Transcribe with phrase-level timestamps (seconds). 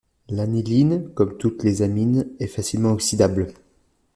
[0.29, 3.49] L'aniline, comme toutes les amines, est facilement oxydable.